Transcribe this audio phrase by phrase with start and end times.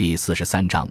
[0.00, 0.88] 第四十三章，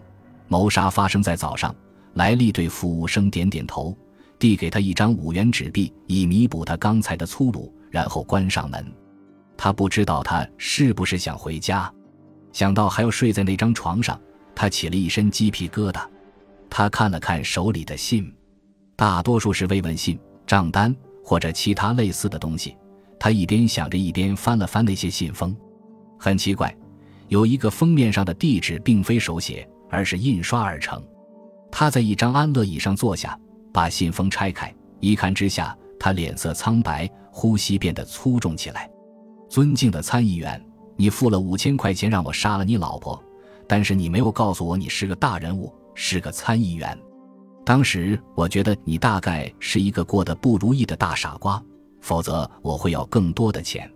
[0.50, 1.76] 谋杀发生在早上。
[2.14, 3.98] 莱利对服务生点点头，
[4.38, 8.86] 递给他一张五元纸币，以弥补他刚才的粗鲁，然后关上门。
[9.58, 11.92] 他不知道他是不是想回家，
[12.54, 14.22] 想到还要睡在那张床上，
[14.54, 16.06] 他起了一身鸡皮疙瘩。
[16.70, 18.32] 他看了看手里的信，
[18.96, 22.78] 大多数是慰问信、账单或者其他类似的东西。
[23.20, 25.58] 他一边想着，一边翻了翻那些信封。
[26.20, 26.72] 很奇怪，
[27.30, 31.02] 有一个封面上的地址并非手写，而是印刷而成。
[31.72, 33.40] 他在一张安乐椅上坐下，
[33.72, 38.90] 把信封拆开，一看之下，他脸色苍白，呼吸变得粗重起来。
[39.48, 40.64] 尊敬的参议员，
[40.98, 43.24] 你付了五千块钱让我杀了你老婆，
[43.68, 46.98] 但是你没有告诉我你是个大人物，是个参议员。
[47.64, 51.64] 当时我觉得你大概是一个过得不如意的大傻瓜，
[52.02, 53.88] 否则我会要更多的钱。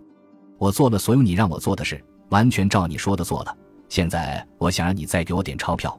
[0.56, 2.00] 我做了所有你让我做的事，
[2.34, 3.56] 完全照你说的做了。
[3.88, 5.96] 现在我想让你再给我点钞票。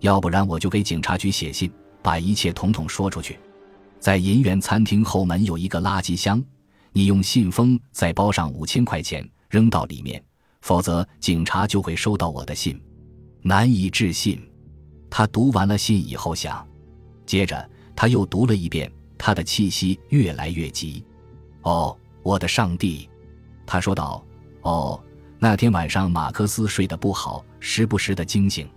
[0.00, 3.38] 要不然我就给警察局写信，把一切统统说出去。
[3.98, 6.44] 在银元餐厅后门有一个垃圾箱，
[6.92, 10.22] 你用信封再包上五千块钱扔到里面，
[10.60, 12.78] 否则警察就会收到我的信。
[13.40, 14.38] 难以置信，
[15.08, 16.64] 他读完了信以后想，
[17.24, 21.02] 接着他又读了一遍，他的气息越来越急。
[21.62, 23.08] 哦，我的上帝，
[23.64, 24.22] 他说道。
[24.62, 25.00] 哦，
[25.40, 28.68] 那天晚上马克思睡得不好，时不时的惊醒。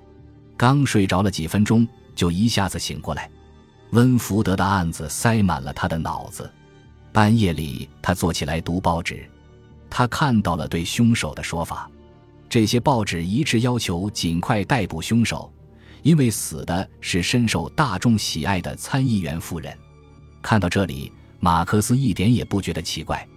[0.55, 3.29] 刚睡着了几分钟，就一下子醒过来。
[3.91, 6.49] 温福德的案子塞满了他的脑子。
[7.11, 9.27] 半夜里，他坐起来读报纸。
[9.89, 11.89] 他看到了对凶手的说法。
[12.47, 15.51] 这些报纸一致要求尽快逮捕凶手，
[16.03, 19.75] 因为死的是深受大众喜爱的参议员夫人。
[20.41, 23.27] 看到这里，马克思一点也不觉得奇怪。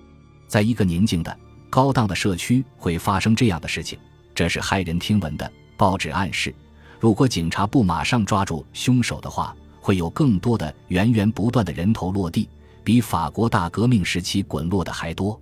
[0.46, 1.36] 在一个宁静的、
[1.74, 3.98] 高档的社区会发生这样的事情，
[4.32, 5.52] 这是骇人听闻的。
[5.76, 6.54] 报纸暗示。
[7.00, 12.48] 如果警察不马上抓住凶手的话，会有更多的源源不断的人头落地，
[12.84, 15.36] 比法国大革命时期滚落的还多。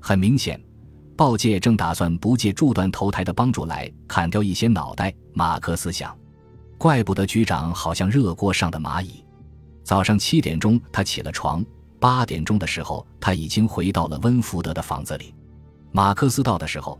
[0.00, 0.58] 很明显，
[1.14, 5.12] 报界正打算不借铸断头台的帮助来砍掉一些脑袋。
[5.34, 6.16] 马克思想，
[6.78, 9.22] 怪不得局长好像热锅上的蚂蚁。
[9.84, 11.62] 早上七点钟，他起了床；
[12.00, 15.34] 八点钟的时候，他已经回到了温福德的房子里。
[15.92, 16.98] 马克思到的时候。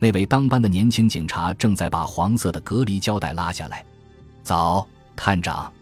[0.00, 3.84] 那位当班的年轻警察正在把黄色的隔离胶带拉下来。
[4.44, 5.72] 早，探长，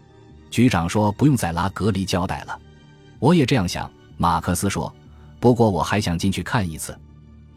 [0.49, 2.59] 局长说不用再拉隔离胶带了。
[3.19, 3.87] 我也这样想，
[4.17, 4.91] 马克思说。
[5.39, 6.97] 不过我还想进去看一次。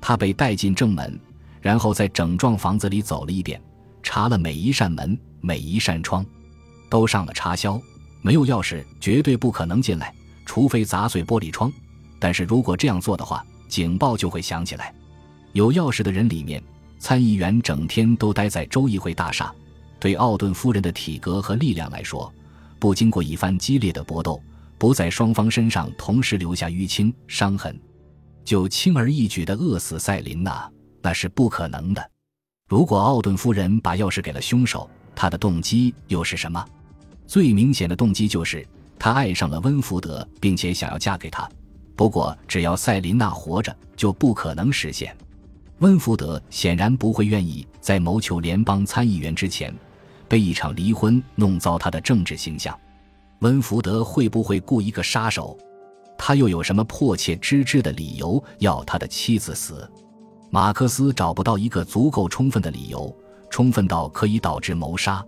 [0.03, 1.19] 他被带进正门，
[1.63, 3.59] 然后在整幢房子里走了一遍，
[4.03, 6.23] 查了每一扇门、每一扇窗，
[6.91, 7.81] 都上了插销。
[8.21, 10.15] 没有钥匙，绝对不可能进来，
[10.45, 11.73] 除非砸碎玻璃窗。
[12.19, 14.93] 但是如果这样做的话，警报就会响起来。
[15.53, 16.63] 有钥匙的人里面，
[16.99, 19.51] 参议员整天都待在州议会大厦。
[19.99, 22.33] 对奥顿夫人的体格和力量来说，
[22.79, 24.43] 不经过一番激烈的搏斗，
[24.79, 27.79] 不在双方身上同时留下淤青伤痕，
[28.45, 30.71] 就轻而易举地饿死赛琳娜，
[31.03, 32.11] 那是不可能的。
[32.69, 36.65] 如果奥顿夫人把钥匙给了凶手，他的动机又是什么？
[37.27, 38.67] 最明显的动机就是
[38.99, 41.47] 他爱上了温福德，并且想要嫁给他。
[42.01, 45.15] 不过，只要赛琳娜活着，就不可能实现。
[45.81, 49.71] 温福德显然不会愿意在谋求联邦参议员之前，
[50.27, 52.75] 被一场离婚弄糟他的政治形象。
[53.41, 55.59] 温福德会不会雇一个杀手？
[56.17, 59.87] 他又有什么迫切之至的理由要他的妻子死？
[60.49, 63.15] 马克思找不到一个足够充分的理由，
[63.51, 65.23] 充分到可以导致谋杀。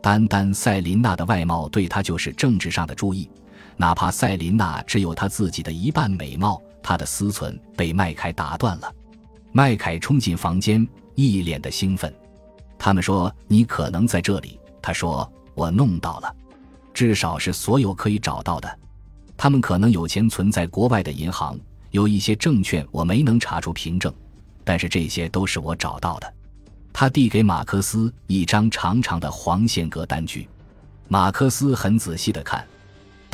[0.00, 3.28] 单单赛琳娜的外貌对他就是政治上的注意，
[3.76, 8.92] 哪怕赛琳娜只有他自己的一半美貌，他的思忖被麦凯打断了。
[9.52, 12.12] 麦凯冲进房间，一脸的兴奋。
[12.78, 16.34] 他们说：“你可能在这里。”他说：“我弄到了，
[16.92, 18.78] 至少是所有可以找到的。
[19.36, 21.58] 他们可能有钱存在国外的银行，
[21.90, 24.12] 有一些证券我没能查出凭证，
[24.64, 26.32] 但是这些都是我找到的。”
[26.92, 30.48] 他递给马克思一张长长的黄线格单据。
[31.08, 32.66] 马克思很仔细地看，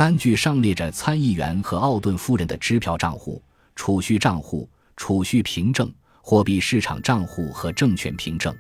[0.03, 3.41] 单据上列着参议员和奥顿夫人的支票账户、
[3.77, 5.89] 储蓄账户、储蓄凭证。
[6.21, 8.53] 货币市场账户和证券凭证，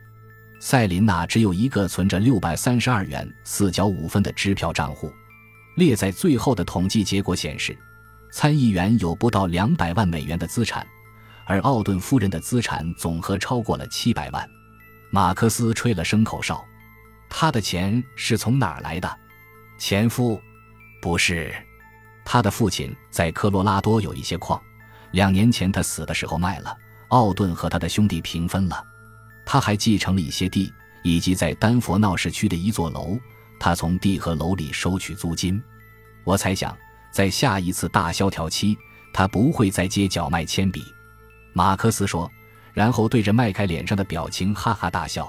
[0.61, 5.12] 塞琳娜只有一个存着六百三十二元四角五分的支票账户。
[5.75, 7.77] 列在最后的统计结果显示，
[8.31, 10.87] 参议员有不到两百万美元的资产，
[11.44, 14.49] 而奥顿夫人的资产总和超过了七百万。
[15.11, 16.65] 马克思吹了声口哨，
[17.29, 19.19] 他的钱是从哪儿来的？
[19.77, 20.41] 前夫，
[21.02, 21.52] 不是，
[22.25, 24.62] 他的父亲在科罗拉多有一些矿，
[25.10, 26.78] 两年前他死的时候卖了。
[27.08, 28.87] 奥顿和他的兄弟平分了，
[29.44, 30.72] 他还继承了一些地，
[31.02, 33.19] 以及在丹佛闹市区的一座楼，
[33.58, 35.60] 他从地和楼里收取租金。
[36.22, 36.75] 我猜想，
[37.10, 38.78] 在下一次大萧条期，
[39.12, 40.84] 他不会再接脚卖铅笔。
[41.52, 42.31] 马克思说，
[42.72, 45.28] 然后对着麦开脸上的表情哈哈大笑。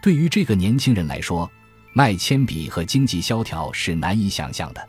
[0.00, 1.50] 对于这个年轻人来说，
[1.92, 4.88] 卖铅笔和经济萧条是难以想象的。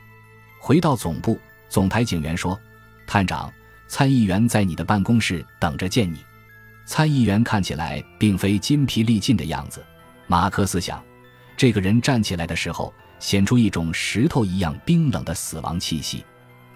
[0.64, 2.58] 回到总部，总台警员说
[3.08, 3.52] ：“探长，
[3.88, 6.24] 参议员在你的办公室等着见你。”
[6.86, 9.84] 参议员看起来并非筋疲力尽的样子。
[10.28, 11.04] 马克思想，
[11.58, 16.24] 这个人站起来的时候，显出一种石头一样冰冷的死亡气息。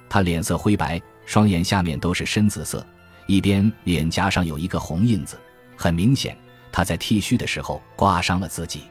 [0.09, 2.83] 他脸色灰白，双眼下面都是深紫色，
[3.27, 5.39] 一边脸颊上有一个红印子，
[5.77, 6.35] 很明显。
[6.71, 8.81] 他在剃须的时候刮伤了自己。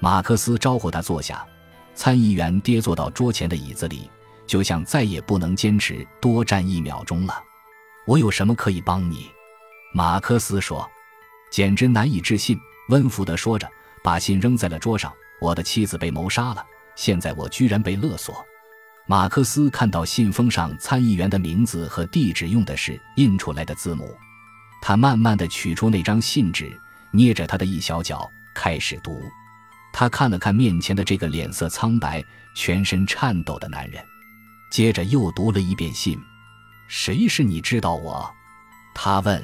[0.00, 1.46] 马克思招呼他坐下，
[1.94, 4.10] 参议员跌坐到桌前的椅子里，
[4.46, 7.42] 就像再也不能坚持多站一秒钟了。
[8.06, 9.30] 我有什么可以帮你？
[9.92, 10.88] 马克思说。
[11.50, 12.58] 简直难以置信，
[12.88, 13.70] 温福德说着，
[14.02, 15.12] 把信扔在了桌上。
[15.40, 18.44] 我的妻子被谋杀了，现在我居然被勒索。
[19.06, 24.16] 马克思看到信封上参议员的名字和地址用的是印出来的字母，
[24.82, 26.76] 他慢慢的取出那张信纸。
[27.12, 29.22] 捏着他的一小脚开始读，
[29.92, 32.20] 他看了看面前的这个脸色苍白、
[32.56, 34.04] 全身颤抖的男人，
[34.74, 36.20] 接着又读了一遍信。
[36.88, 38.28] 谁是你知道我？
[38.92, 39.40] 他问。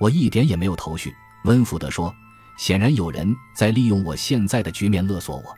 [0.00, 1.14] 我一点也没有头绪。
[1.44, 2.12] 温福德说
[2.58, 5.54] ：“显然有人在利用我现在的局面勒索我，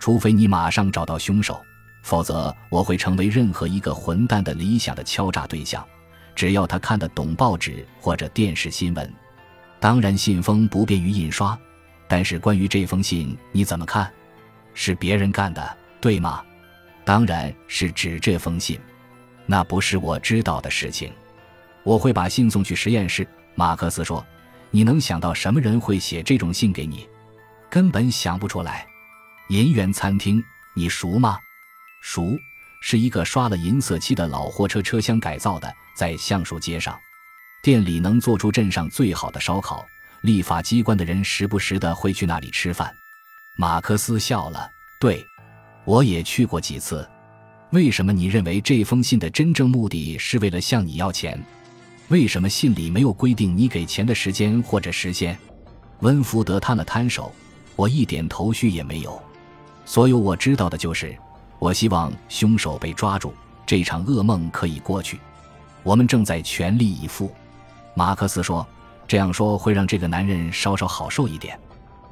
[0.00, 1.60] 除非你马上找到凶手，
[2.02, 5.86] 否则我会成为任何一个混蛋的理想的敲诈对象。
[6.34, 9.14] 只要他看得懂报纸或者电视新闻。”
[9.78, 11.58] 当然，信封不便于印刷，
[12.08, 14.10] 但是关于这封信你怎么看？
[14.72, 16.42] 是别人干的，对吗？
[17.04, 18.78] 当然是指这封信，
[19.46, 21.12] 那不是我知道的事情。
[21.82, 23.26] 我会把信送去实验室。
[23.54, 24.24] 马克思说
[24.70, 27.08] ：“你能想到什么人会写这种信给你？
[27.68, 28.86] 根本想不出来。”
[29.48, 30.42] 银元餐厅，
[30.74, 31.38] 你熟吗？
[32.02, 32.38] 熟，
[32.80, 36.98] 是一个刷了银色漆的老货车车厢改造的，在橡树街上。
[37.62, 39.84] 店里能做出镇上最好的烧烤，
[40.22, 42.94] 立法机关的人时不时的会去那里吃饭。
[43.56, 44.70] 马克思笑了，
[45.00, 45.26] 对，
[45.84, 47.08] 我也去过几次。
[47.70, 51.40] 为什么你认为这封信的真正目的是为了向你要钱？
[52.08, 55.38] 为什么信里没有规定你给钱的时间或者时限？
[56.00, 57.32] 温福德摊了摊手，
[57.76, 59.20] 我一点头绪也没有。
[59.84, 61.16] 所有我知道的就是，
[61.58, 63.32] 我希望凶手被抓住，
[63.64, 65.20] 这场噩梦可以过去。
[65.82, 67.30] 我们正在全力以赴。
[67.94, 68.66] 马克思说
[69.06, 71.58] ：“这样说会让这个男人稍稍好受一点。”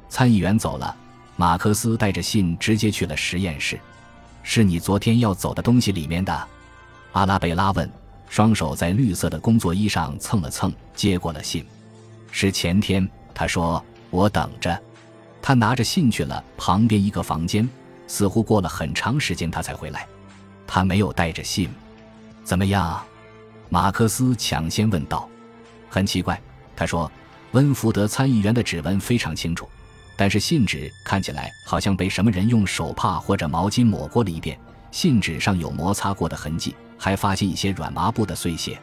[0.07, 0.95] 参议员走了，
[1.39, 3.79] 马克思带着信直接去了实验室。
[4.43, 6.47] “是你昨天要走的东西里面的？”
[7.13, 7.89] 阿拉贝拉问，
[8.27, 11.65] 双手在绿色的工作衣上蹭了蹭，接过了信。
[12.29, 13.81] “是前天。”他说
[14.11, 14.77] ，“我等着。”
[15.41, 17.67] 他拿着信去了旁边一个房间，
[18.05, 20.05] 似乎过了很长时间他才回来。
[20.67, 21.69] 他没有带着信。
[22.43, 23.01] 怎么样？
[23.69, 25.29] 马克思抢先问道。
[25.89, 26.37] 很奇怪，
[26.75, 27.09] 他说，
[27.53, 29.69] 温福德参议员的指纹非常清楚，
[30.19, 34.59] 但是信纸看起来好像被什么人用手帕或者毛巾抹过了一遍，
[34.91, 38.77] 信纸上有摩擦过的痕迹，还发现一些软麻布的碎屑，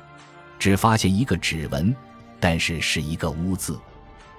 [0.58, 1.94] 只发现一个指纹，
[2.40, 3.78] 但是是一个“污”渍。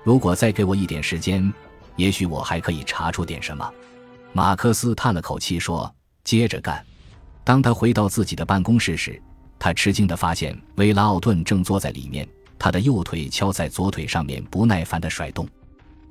[0.04, 1.54] 如果再给我一点时间，
[1.98, 3.72] 也许我还可以查出点什么。
[4.34, 5.94] 马克思叹了口气说
[6.26, 6.84] ：“接着干。”
[7.46, 9.22] 当他回到自己的办公室时，
[9.60, 12.28] 他吃惊地发现维拉奥顿正坐在里面。
[12.58, 15.48] 他的右腿敲在左腿上面，不耐烦地甩动。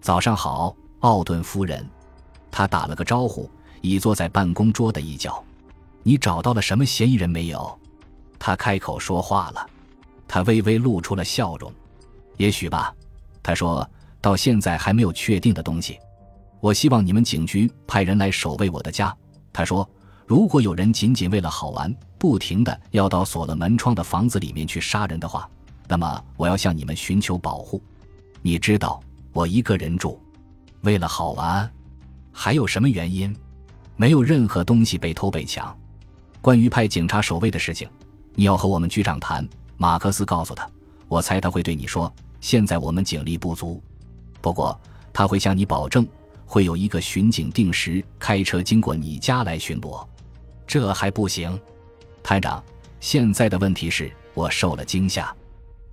[0.00, 1.84] 早上好，奥顿夫人。
[2.50, 3.50] 他打了个招呼，
[3.82, 5.42] 倚坐在办公桌的一角。
[6.02, 7.78] 你找到了什么嫌疑人没有？
[8.38, 9.68] 他开口说话了。
[10.28, 11.72] 他微微露出了笑容。
[12.36, 12.94] 也许吧。
[13.42, 13.88] 他说
[14.20, 15.98] 到现在还没有确定的东西。
[16.60, 19.14] 我希望你们警局派人来守卫我的家。
[19.52, 19.88] 他说，
[20.26, 25.48] 如果有人仅仅为了好玩，不停的要到锁了门窗的房子里面去杀人的话。
[25.86, 27.80] 那么我要向你们寻求保护。
[28.42, 29.00] 你知道
[29.36, 30.18] 我一个人住，
[30.80, 31.70] 为了好玩，
[32.32, 33.36] 还有什么原因？
[33.94, 35.76] 没有任何东西被偷被抢。
[36.40, 37.86] 关于派警察守卫的事情，
[38.34, 39.46] 你要和我们局长谈。
[39.76, 40.66] 马克思告诉他，
[41.06, 43.78] 我猜他会对你说，现在我们警力不足。
[44.40, 44.80] 不过
[45.12, 46.08] 他会向你保证，
[46.46, 50.02] 会有一个巡警定时开车经过你家来巡逻。
[50.66, 51.60] 这还不行，
[52.22, 52.64] 探长。
[53.00, 55.30] 现在的问题是我受了惊吓。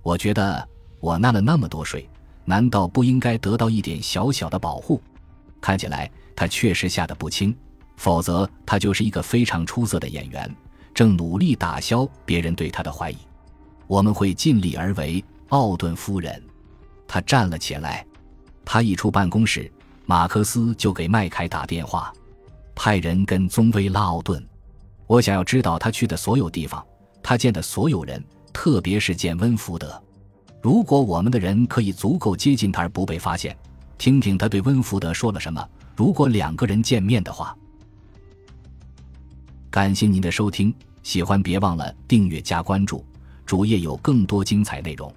[0.02, 0.66] 我觉得
[0.98, 2.08] 我纳了那么多税，
[2.44, 5.00] 难道不应该得到一点小小的保护？
[5.60, 7.56] 看起来他确实吓得不轻，
[7.96, 10.54] 否则他就是一个非常出色的演员，
[10.92, 13.16] 正努力打消别人对他的怀疑。
[13.86, 16.42] 我们会尽力而为，奥顿夫人。
[17.06, 18.04] 他站了起来。
[18.64, 19.70] 他一出办公室，
[20.06, 22.10] 马克思就给麦凯打电话，
[22.74, 24.42] 派人跟踪威拉奥顿。
[25.06, 26.82] 我想要知道他去的所有地方，
[27.22, 28.24] 他见的所有人，
[28.54, 30.02] 特别是见温福德。
[30.64, 33.54] 如果我们的人可以足够接近他而不被发现，
[33.98, 35.62] 听听他对温福德说了什么。
[35.94, 37.54] 如果两个人见面的话。
[39.70, 43.04] 感谢您的收听，喜欢别忘了订阅加关注，
[43.44, 45.14] 主页有更多精彩内容。